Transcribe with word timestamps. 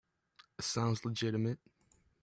Sounds 0.59 1.05
legitimate. 1.05 1.59